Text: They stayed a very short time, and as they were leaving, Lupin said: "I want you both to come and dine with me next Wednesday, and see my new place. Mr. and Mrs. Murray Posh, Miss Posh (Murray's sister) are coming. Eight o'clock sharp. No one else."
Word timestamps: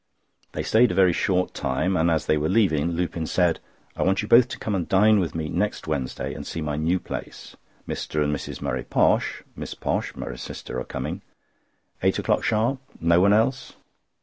They 0.53 0.63
stayed 0.63 0.91
a 0.91 0.95
very 0.95 1.13
short 1.13 1.53
time, 1.53 1.95
and 1.95 2.09
as 2.09 2.25
they 2.25 2.35
were 2.35 2.49
leaving, 2.49 2.93
Lupin 2.93 3.27
said: 3.27 3.59
"I 3.95 4.01
want 4.01 4.23
you 4.23 4.27
both 4.27 4.47
to 4.47 4.57
come 4.57 4.73
and 4.73 4.89
dine 4.89 5.19
with 5.19 5.35
me 5.35 5.47
next 5.47 5.85
Wednesday, 5.85 6.33
and 6.33 6.43
see 6.47 6.59
my 6.59 6.75
new 6.75 6.99
place. 6.99 7.55
Mr. 7.87 8.23
and 8.23 8.35
Mrs. 8.35 8.63
Murray 8.63 8.83
Posh, 8.83 9.43
Miss 9.55 9.75
Posh 9.75 10.15
(Murray's 10.15 10.41
sister) 10.41 10.79
are 10.79 10.85
coming. 10.85 11.21
Eight 12.01 12.17
o'clock 12.17 12.43
sharp. 12.43 12.79
No 12.99 13.21
one 13.21 13.31
else." 13.31 13.73